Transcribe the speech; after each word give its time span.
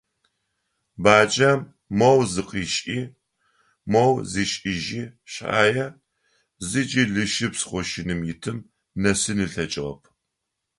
Баджэм 1.03 1.59
моу 1.99 2.19
зыкъишӀи, 2.31 2.99
моу 3.91 4.13
зишӀыжьи 4.31 5.03
шъхьае, 5.31 5.85
зыкӀи 6.69 7.03
лыщыпс 7.13 7.61
къошыным 7.69 8.21
итым 8.31 8.57
нэсын 9.01 9.39
ылъэкӀыгъэп. 9.45 10.03